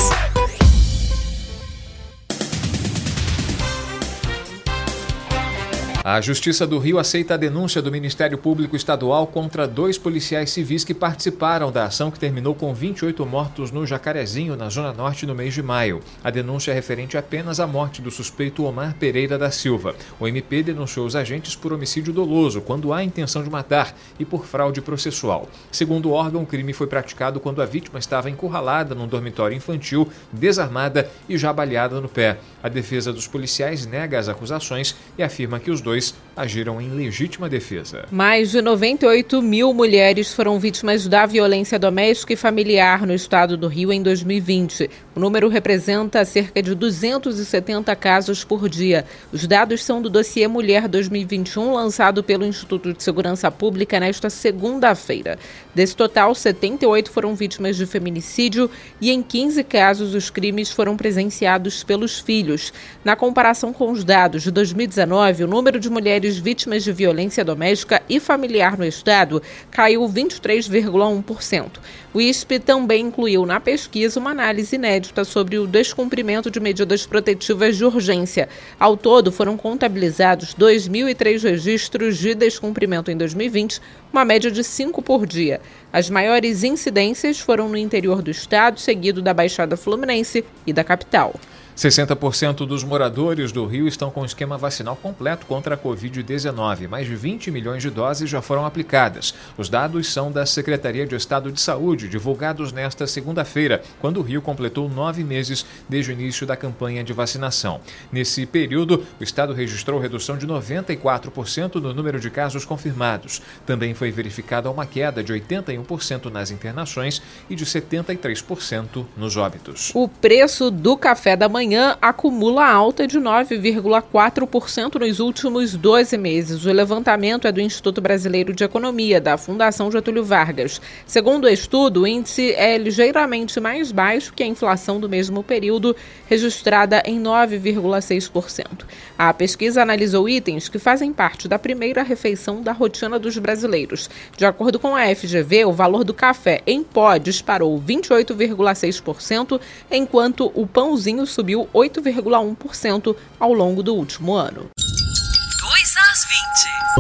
A 6.09 6.21
Justiça 6.21 6.65
do 6.65 6.79
Rio 6.79 7.01
aceita 7.01 7.35
a 7.35 7.37
denúncia 7.37 7.83
do 7.83 7.91
Ministério 7.91 8.39
Público 8.39 8.77
Estadual 8.77 9.27
contra 9.27 9.67
dois 9.67 9.99
policiais 9.99 10.51
civis 10.51 10.85
que 10.85 10.95
participaram 10.95 11.73
da 11.73 11.87
ação 11.87 12.13
que 12.13 12.19
terminou 12.21 12.55
com 12.55 12.73
28 12.73 13.27
mortos 13.27 13.73
no 13.73 13.85
Jacarezinho, 13.85 14.55
na 14.55 14.69
Zona 14.69 14.93
Norte, 14.93 15.27
no 15.27 15.35
mês 15.35 15.53
de 15.53 15.65
maio. 15.65 16.01
A 16.23 16.31
denúncia 16.31 16.71
é 16.71 16.75
referente 16.75 17.19
apenas 17.19 17.59
à 17.59 17.67
morte 17.67 18.01
do 18.01 18.13
suspeito 18.13 18.63
Omar 18.63 18.95
Pereira 18.95 19.37
da 19.37 19.51
Silva. 19.51 19.97
O 20.21 20.29
MP 20.29 20.63
denunciou 20.63 21.05
os 21.05 21.17
agentes 21.17 21.57
por 21.57 21.73
homicídio 21.73 22.13
doloso, 22.13 22.61
quando 22.61 22.93
há 22.93 23.03
intenção 23.03 23.43
de 23.43 23.51
matar, 23.51 23.93
e 24.17 24.25
por 24.25 24.47
fraude 24.47 24.81
processual. 24.81 25.49
Segundo 25.73 26.11
o 26.11 26.13
órgão, 26.13 26.45
o 26.45 26.47
crime 26.47 26.73
foi 26.73 26.87
praticado 26.87 27.41
quando 27.41 27.61
a 27.61 27.67
vítima 27.67 27.99
estava 27.99 28.31
encurralada 28.31 28.95
num 28.95 29.09
dormitório 29.09 29.57
infantil, 29.57 30.09
desarmada 30.33 31.11
e 31.29 31.37
já 31.37 31.53
baleada 31.53 32.01
no 32.01 32.09
pé. 32.09 32.39
A 32.63 32.69
defesa 32.69 33.13
dos 33.13 33.27
policiais 33.27 33.87
nega 33.87 34.21
as 34.21 34.29
acusações 34.29 34.95
e 35.19 35.23
afirma 35.25 35.59
que 35.59 35.73
os 35.73 35.81
dois 35.81 35.96
agiram 36.37 36.81
em 36.81 36.91
legítima 36.91 37.49
defesa. 37.49 38.05
Mais 38.11 38.51
de 38.51 38.61
98 38.61 39.41
mil 39.41 39.73
mulheres 39.73 40.35
foram 40.35 40.61
vítimas 40.61 41.09
da 41.09 41.25
violência 41.25 41.79
doméstica 41.79 42.35
e 42.35 42.37
familiar 42.37 43.07
no 43.07 43.15
estado 43.15 43.57
do 43.57 43.67
Rio 43.67 43.91
em 43.91 44.03
2020. 44.03 44.91
O 45.15 45.21
número 45.21 45.49
representa 45.49 46.23
cerca 46.27 46.63
de 46.63 46.75
270 46.75 47.97
casos 47.97 48.45
por 48.45 48.69
dia. 48.69 49.07
Os 49.33 49.47
dados 49.47 49.83
são 49.83 50.03
do 50.03 50.11
dossiê 50.11 50.47
Mulher 50.47 50.87
2021, 50.87 51.73
lançado 51.73 52.23
pelo 52.23 52.45
Instituto 52.45 52.93
de 52.93 53.03
Segurança 53.03 53.51
Pública 53.51 53.99
nesta 53.99 54.29
segunda-feira. 54.29 55.39
Desse 55.75 55.97
total, 55.97 56.35
78 56.35 57.11
foram 57.11 57.35
vítimas 57.35 57.77
de 57.77 57.87
feminicídio 57.87 58.71
e, 59.01 59.11
em 59.11 59.23
15 59.23 59.65
casos, 59.65 60.15
os 60.15 60.29
crimes 60.29 60.71
foram 60.71 60.99
presenciados 60.99 61.83
pelos 61.83 62.19
filhos. 62.19 62.75
Na 63.03 63.17
comparação 63.17 63.73
com 63.73 63.91
os 63.91 64.05
dados 64.05 64.43
de 64.43 64.51
2019, 64.51 65.45
o 65.45 65.47
número 65.47 65.81
de 65.81 65.86
de 65.87 65.93
mulheres 65.93 66.37
vítimas 66.37 66.83
de 66.83 66.93
violência 66.93 67.45
doméstica 67.45 68.03
e 68.09 68.19
familiar 68.19 68.77
no 68.77 68.85
estado 68.85 69.41
caiu 69.71 70.03
23,1%. 70.03 71.79
O 72.13 72.21
ISP 72.21 72.59
também 72.59 73.07
incluiu 73.07 73.47
na 73.47 73.61
pesquisa 73.61 74.19
uma 74.19 74.31
análise 74.31 74.75
inédita 74.75 75.25
sobre 75.25 75.59
o 75.59 75.67
descumprimento 75.67 76.51
de 76.51 76.59
medidas 76.59 77.07
protetivas 77.07 77.77
de 77.77 77.85
urgência. 77.85 78.49
Ao 78.79 78.97
todo, 78.97 79.31
foram 79.31 79.57
contabilizados 79.57 80.55
2.003 80.55 81.43
registros 81.43 82.19
de 82.19 82.35
descumprimento 82.35 83.11
em 83.11 83.17
2020, 83.17 83.81
uma 84.13 84.25
média 84.25 84.51
de 84.51 84.65
5 84.65 85.01
por 85.03 85.27
dia. 85.27 85.61
As 85.93 86.11
maiores 86.11 86.65
incidências 86.65 87.39
foram 87.39 87.69
no 87.69 87.77
interior 87.77 88.23
do 88.23 88.31
estado, 88.31 88.81
seguido 88.81 89.23
da 89.23 89.33
Baixada 89.33 89.77
Fluminense 89.77 90.45
e 90.67 90.73
da 90.73 90.83
capital. 90.83 91.35
60% 91.77 92.67
dos 92.67 92.83
moradores 92.83 93.53
do 93.53 93.67
Rio 93.67 93.87
estão 93.87 94.11
com 94.11 94.25
esquema 94.25 94.57
vacinal 94.57 94.97
completo 94.97 95.45
contra 95.45 95.75
a 95.75 95.79
Covid-19. 95.79 96.89
Mais 96.89 97.07
de 97.07 97.15
20 97.15 97.51
milhões 97.51 97.83
de 97.83 97.91
doses 97.91 98.31
já 98.31 98.41
foram 98.41 98.65
aplicadas. 98.65 99.35
Os 99.59 99.69
dados 99.69 100.11
são 100.11 100.33
da 100.33 100.47
Secretaria 100.47 101.07
de 101.07 101.15
Estado 101.15 101.53
de 101.53 101.61
Saúde, 101.61 102.09
divulgados 102.09 102.73
nesta 102.73 103.07
segunda-feira, 103.07 103.83
quando 104.01 104.17
o 104.17 104.23
Rio 104.23 104.41
completou 104.41 104.89
nove 104.89 105.23
meses 105.23 105.67
desde 105.87 106.11
o 106.11 106.15
início 106.15 106.47
da 106.47 106.57
campanha 106.57 107.05
de 107.05 107.13
vacinação. 107.13 107.79
Nesse 108.11 108.47
período, 108.47 109.05
o 109.21 109.23
Estado 109.23 109.53
registrou 109.53 110.01
redução 110.01 110.39
de 110.39 110.47
94% 110.47 111.75
no 111.75 111.93
número 111.93 112.19
de 112.19 112.31
casos 112.31 112.65
confirmados. 112.65 113.43
Também 113.67 113.93
foi 113.93 114.11
verificada 114.11 114.71
uma 114.71 114.87
queda 114.87 115.23
de 115.23 115.31
81% 115.31 116.31
nas 116.33 116.51
internações 116.51 117.21
e 117.51 117.55
de 117.55 117.67
73% 117.67 119.05
nos 119.15 119.37
óbitos. 119.37 119.93
O 119.95 120.09
preço 120.09 120.71
do 120.71 120.97
café 120.97 121.37
da 121.37 121.51
manhã 121.51 121.66
manhã 121.67 121.99
acumula 122.01 122.65
alta 122.65 123.09
de 123.09 123.19
9,4% 123.19 125.01
nos 125.01 125.19
últimos 125.19 125.75
12 125.75 126.17
meses. 126.17 126.65
O 126.65 126.71
levantamento 126.71 127.49
é 127.49 127.51
do 127.51 127.61
Instituto 127.61 128.01
Brasileiro 128.01 128.55
de 128.55 128.63
Economia, 128.63 129.21
da 129.21 129.37
Fundação 129.37 129.91
Getúlio 129.91 130.25
Vargas. 130.25 130.81
Segundo 131.05 131.47
o 131.47 131.49
estudo, 131.49 132.03
o 132.03 132.07
índice 132.07 132.53
é 132.53 132.79
ligeiramente 132.79 133.59
mais 133.59 133.91
baixo 133.91 134.33
que 134.33 134.45
a 134.45 134.47
inflação 134.47 135.01
do 135.01 135.09
mesmo 135.09 135.43
período, 135.43 135.97
registrada 136.29 137.03
em 137.05 137.21
9,6%. 137.21 138.85
A 139.19 139.35
pesquisa 139.35 139.83
analisou 139.83 140.29
itens 140.29 140.69
que 140.69 140.79
fazem 140.79 141.13
parte 141.13 141.49
da 141.49 141.59
primeira 141.59 142.05
refeição 142.05 142.63
da 142.63 142.71
rotina 142.71 143.19
dos 143.19 143.37
brasileiros. 143.39 144.09
De 144.37 144.47
acordo 144.47 144.79
com 144.79 144.95
a 144.95 145.13
FGV, 145.13 145.65
o 145.65 145.73
valor 145.73 146.05
do 146.05 146.15
café 146.15 146.63
em 146.65 146.85
pó 146.85 147.17
disparou 147.17 147.77
28,6%, 147.81 149.61
enquanto 149.91 150.53
o 150.55 150.65
pãozinho 150.65 151.27
subiu 151.27 151.56
subiu 151.57 151.69
8,1% 151.73 153.17
ao 153.41 153.53
longo 153.55 153.83
do 153.83 153.95
último 153.95 154.35
ano. 154.35 154.69
2 154.77 155.97
às 155.97 156.19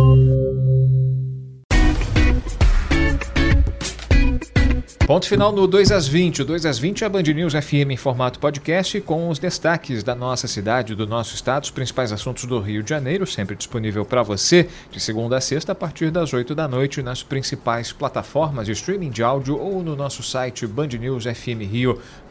20. 0.00 0.46
Ponto 5.06 5.28
final 5.28 5.52
no 5.52 5.68
2 5.68 5.92
às 5.92 6.08
20. 6.08 6.42
O 6.42 6.44
2 6.44 6.66
às 6.66 6.80
20 6.80 7.04
é 7.04 7.06
a 7.06 7.08
Band 7.08 7.22
News 7.22 7.52
FM 7.52 7.92
em 7.92 7.96
formato 7.96 8.40
podcast 8.40 9.00
com 9.02 9.28
os 9.28 9.38
destaques 9.38 10.02
da 10.02 10.16
nossa 10.16 10.48
cidade, 10.48 10.96
do 10.96 11.06
nosso 11.06 11.36
estado, 11.36 11.62
os 11.62 11.70
principais 11.70 12.10
assuntos 12.10 12.44
do 12.44 12.58
Rio 12.58 12.82
de 12.82 12.90
Janeiro, 12.90 13.24
sempre 13.24 13.54
disponível 13.54 14.04
para 14.04 14.24
você 14.24 14.68
de 14.90 14.98
segunda 14.98 15.36
a 15.36 15.40
sexta 15.40 15.70
a 15.70 15.76
partir 15.76 16.10
das 16.10 16.34
8 16.34 16.56
da 16.56 16.66
noite 16.66 17.02
nas 17.02 17.22
principais 17.22 17.92
plataformas 17.92 18.66
de 18.66 18.72
streaming 18.72 19.10
de 19.10 19.22
áudio 19.22 19.56
ou 19.56 19.80
no 19.80 19.94
nosso 19.94 20.24
site 20.24 20.66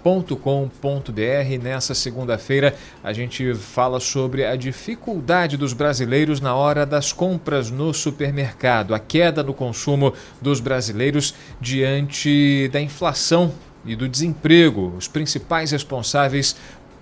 bandnewsfmrio.com.br. 0.06 1.64
Nessa 1.64 1.96
segunda-feira 1.96 2.76
a 3.04 3.12
gente 3.12 3.56
fala 3.56 4.00
sobre 4.00 4.46
a 4.46 4.56
dificuldade 4.56 5.58
dos 5.58 5.74
brasileiros 5.74 6.40
na 6.40 6.56
hora 6.56 6.86
das 6.86 7.12
compras 7.12 7.72
no 7.72 7.92
supermercado, 7.92 8.94
a 8.94 9.00
queda 9.00 9.42
no 9.42 9.54
consumo 9.54 10.14
dos 10.40 10.60
brasileiros 10.60 11.34
diante 11.60 12.70
da 12.72 12.80
inflação 12.80 13.52
e 13.84 13.96
do 13.96 14.08
desemprego, 14.08 14.94
os 14.98 15.08
principais 15.08 15.72
responsáveis 15.72 16.56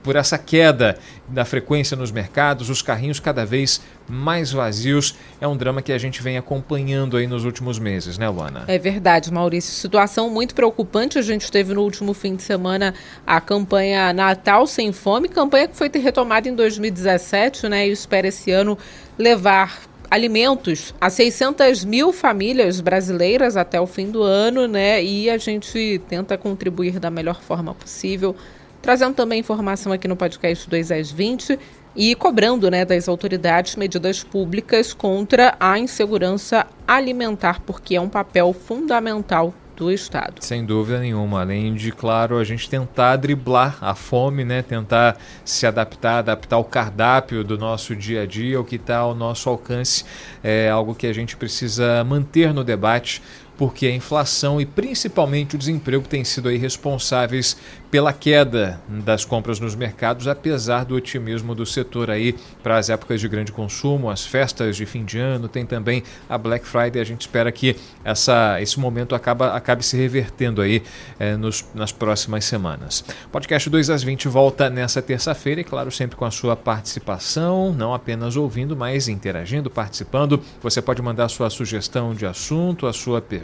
por 0.04 0.16
essa 0.16 0.38
queda 0.38 0.98
da 1.28 1.46
frequência 1.46 1.96
nos 1.96 2.12
mercados, 2.12 2.70
os 2.70 2.82
carrinhos 2.82 3.20
cada 3.20 3.46
vez 3.46 3.82
mais 4.08 4.52
vazios. 4.52 5.16
É 5.40 5.48
um 5.48 5.56
drama 5.56 5.82
que 5.82 5.92
a 5.92 5.98
gente 5.98 6.22
vem 6.22 6.38
acompanhando 6.38 7.18
aí 7.18 7.26
nos 7.26 7.46
últimos 7.46 7.80
meses, 7.80 8.18
né, 8.18 8.28
Luana? 8.28 8.66
É 8.68 8.78
verdade, 8.78 9.32
Maurício. 9.32 9.74
Situação 9.74 10.30
muito 10.30 10.54
preocupante. 10.54 11.18
A 11.18 11.22
gente 11.22 11.50
teve 11.52 11.74
no 11.74 11.82
último 11.82 12.14
fim 12.14 12.36
de 12.36 12.44
semana 12.44 12.94
a 13.26 13.40
campanha 13.40 14.12
Natal 14.14 14.68
Sem 14.68 14.92
Fome, 14.92 15.30
campanha 15.30 15.68
que 15.68 15.76
foi 15.76 15.90
retomada 15.94 16.48
em 16.50 16.56
2017, 16.56 17.70
né? 17.70 17.88
E 17.88 17.92
espera 17.92 18.28
esse 18.28 18.52
ano 18.52 18.78
levar 19.18 19.94
alimentos 20.14 20.94
a 21.02 21.10
600 21.10 21.84
mil 21.86 22.14
famílias 22.14 22.80
brasileiras 22.80 23.58
até 23.58 23.82
o 23.82 23.88
fim 23.88 24.12
do 24.12 24.22
ano, 24.22 24.68
né? 24.68 25.04
E 25.04 25.28
a 25.28 25.40
gente 25.40 26.00
tenta 26.08 26.38
contribuir 26.38 27.00
da 27.00 27.10
melhor 27.10 27.42
forma 27.42 27.74
possível, 27.74 28.36
trazendo 28.84 29.16
também 29.16 29.40
informação 29.40 29.94
aqui 29.94 30.10
no 30.10 30.16
podcast 30.16 30.70
2 30.70 30.92
às 30.92 31.10
20 31.10 31.58
e 31.96 32.14
cobrando 32.16 32.70
né, 32.70 32.84
das 32.84 33.08
autoridades 33.08 33.78
medidas 33.78 34.24
públicas 34.24 34.94
contra 34.94 35.56
a 35.58 35.80
insegurança 35.80 36.68
alimentar, 36.86 37.62
porque 37.62 37.96
é 37.96 38.02
um 38.02 38.10
papel 38.10 38.52
fundamental 38.52 39.54
do 39.76 39.90
Estado. 39.92 40.36
Sem 40.42 40.66
dúvida 40.66 41.00
nenhuma. 41.00 41.42
Além 41.42 41.74
de, 41.74 41.92
claro, 41.92 42.38
a 42.38 42.44
gente 42.44 42.70
tentar 42.70 43.16
driblar 43.16 43.78
a 43.82 43.96
fome, 43.96 44.44
né? 44.44 44.62
tentar 44.62 45.18
se 45.44 45.66
adaptar, 45.66 46.20
adaptar 46.20 46.58
o 46.58 46.64
cardápio 46.64 47.44
do 47.44 47.58
nosso 47.58 47.96
dia 47.96 48.24
a 48.24 48.26
dia, 48.26 48.60
o 48.60 48.64
que 48.64 48.76
está 48.76 48.98
ao 48.98 49.16
nosso 49.16 49.50
alcance, 49.50 50.06
é 50.44 50.70
algo 50.70 50.94
que 50.94 51.08
a 51.08 51.14
gente 51.14 51.36
precisa 51.38 52.04
manter 52.04 52.54
no 52.54 52.64
debate 52.64 53.22
porque 53.58 53.88
a 53.88 53.96
inflação 53.96 54.60
e 54.60 54.66
principalmente 54.66 55.56
o 55.56 55.58
desemprego 55.58 56.08
têm 56.08 56.24
sido 56.24 56.50
aí 56.50 56.58
responsáveis 56.58 57.58
pela 57.94 58.12
queda 58.12 58.82
das 58.88 59.24
compras 59.24 59.60
nos 59.60 59.76
mercados, 59.76 60.28
apesar 60.28 60.84
do 60.84 60.96
otimismo 60.96 61.54
do 61.54 61.64
setor 61.64 62.10
aí 62.10 62.36
para 62.64 62.80
as 62.80 62.90
épocas 62.90 63.22
de 63.22 63.28
grande 63.28 63.52
consumo, 63.52 64.10
as 64.10 64.26
festas 64.26 64.76
de 64.76 64.84
fim 64.84 65.06
de 65.06 65.20
ano, 65.20 65.48
tem 65.48 65.64
também 65.64 66.02
a 66.28 66.36
Black 66.36 66.66
Friday. 66.66 67.00
A 67.00 67.06
gente 67.06 67.22
espera 67.22 67.52
que 67.52 67.76
essa, 68.04 68.60
esse 68.60 68.80
momento 68.80 69.14
acaba, 69.14 69.54
acabe 69.54 69.86
se 69.86 69.96
revertendo 69.96 70.60
aí 70.60 70.82
é, 71.20 71.38
nos, 71.38 71.64
nas 71.76 71.92
próximas 71.92 72.46
semanas. 72.46 73.06
Podcast 73.32 73.70
2 73.70 73.92
às 73.92 74.02
20 74.02 74.28
volta 74.28 74.72
nessa 74.72 75.00
terça-feira 75.00 75.62
e, 75.62 75.64
claro, 75.64 75.92
sempre 75.92 76.16
com 76.16 76.26
a 76.26 76.32
sua 76.32 76.56
participação, 76.56 77.72
não 77.72 77.94
apenas 77.94 78.36
ouvindo, 78.36 78.76
mas 78.76 79.08
interagindo, 79.08 79.70
participando. 79.70 80.42
Você 80.64 80.82
pode 80.82 81.00
mandar 81.04 81.30
sua 81.30 81.48
sugestão 81.52 82.16
de 82.16 82.26
assunto, 82.26 82.88
a 82.88 82.94
sua 82.94 83.22
pergunta, 83.22 83.43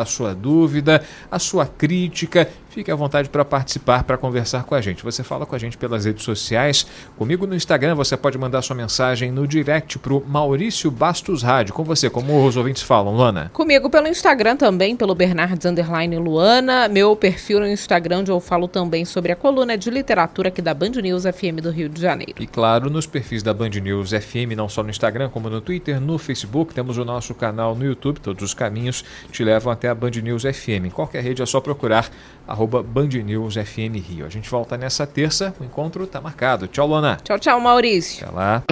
a 0.00 0.04
sua 0.04 0.34
dúvida, 0.34 1.02
a 1.30 1.38
sua 1.38 1.66
crítica 1.66 2.48
Fique 2.78 2.92
à 2.92 2.94
vontade 2.94 3.28
para 3.28 3.44
participar, 3.44 4.04
para 4.04 4.16
conversar 4.16 4.62
com 4.62 4.72
a 4.72 4.80
gente. 4.80 5.02
Você 5.02 5.24
fala 5.24 5.44
com 5.44 5.52
a 5.52 5.58
gente 5.58 5.76
pelas 5.76 6.04
redes 6.04 6.22
sociais. 6.22 6.86
Comigo 7.16 7.44
no 7.44 7.56
Instagram, 7.56 7.96
você 7.96 8.16
pode 8.16 8.38
mandar 8.38 8.62
sua 8.62 8.76
mensagem 8.76 9.32
no 9.32 9.48
direct 9.48 9.98
para 9.98 10.14
o 10.14 10.24
Maurício 10.24 10.88
Bastos 10.88 11.42
Rádio. 11.42 11.74
Com 11.74 11.82
você, 11.82 12.08
como 12.08 12.46
os 12.46 12.56
ouvintes 12.56 12.84
falam, 12.84 13.16
Luana? 13.16 13.50
Comigo 13.52 13.90
pelo 13.90 14.06
Instagram 14.06 14.54
também, 14.54 14.94
pelo 14.94 15.12
Bernardes 15.12 15.66
Underline 15.66 16.18
Luana. 16.18 16.86
Meu 16.86 17.16
perfil 17.16 17.58
no 17.58 17.66
Instagram, 17.66 18.18
onde 18.18 18.30
eu 18.30 18.38
falo 18.38 18.68
também 18.68 19.04
sobre 19.04 19.32
a 19.32 19.34
coluna 19.34 19.76
de 19.76 19.90
literatura 19.90 20.46
aqui 20.46 20.62
da 20.62 20.72
Band 20.72 20.90
News 21.02 21.24
FM 21.24 21.60
do 21.60 21.72
Rio 21.72 21.88
de 21.88 22.00
Janeiro. 22.00 22.34
E 22.38 22.46
claro, 22.46 22.88
nos 22.88 23.06
perfis 23.06 23.42
da 23.42 23.52
Band 23.52 23.70
News 23.70 24.10
FM, 24.10 24.54
não 24.56 24.68
só 24.68 24.84
no 24.84 24.90
Instagram, 24.90 25.30
como 25.30 25.50
no 25.50 25.60
Twitter, 25.60 26.00
no 26.00 26.16
Facebook. 26.16 26.72
Temos 26.72 26.96
o 26.96 27.04
nosso 27.04 27.34
canal 27.34 27.74
no 27.74 27.84
YouTube. 27.84 28.20
Todos 28.20 28.44
os 28.44 28.54
caminhos 28.54 29.04
te 29.32 29.42
levam 29.42 29.72
até 29.72 29.88
a 29.88 29.94
Band 29.96 30.12
News 30.22 30.44
FM. 30.44 30.86
Em 30.86 30.90
qualquer 30.90 31.24
rede 31.24 31.42
é 31.42 31.46
só 31.46 31.60
procurar 31.60 32.08
arroba 32.46 32.67
arroba 32.68 32.82
Band 32.82 33.08
News 33.24 33.54
FM 33.54 33.96
Rio. 33.96 34.26
A 34.26 34.28
gente 34.28 34.48
volta 34.48 34.76
nessa 34.76 35.06
terça, 35.06 35.54
o 35.58 35.64
encontro 35.64 36.04
está 36.04 36.20
marcado. 36.20 36.68
Tchau, 36.68 36.86
Lona. 36.86 37.16
Tchau, 37.24 37.38
tchau, 37.38 37.58
Maurício. 37.60 38.26
Até 38.26 38.36
lá. 38.36 38.62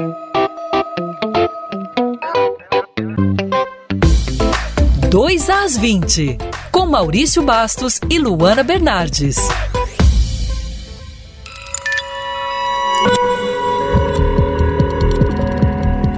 Dois 5.10 5.48
às 5.48 5.78
20, 5.78 6.36
com 6.70 6.84
Maurício 6.84 7.42
Bastos 7.42 7.98
e 8.10 8.18
Luana 8.18 8.62
Bernardes. 8.62 9.36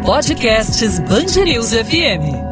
Podcasts 0.05 0.99
Band 1.01 1.45
News 1.45 1.71
FM. 1.73 2.48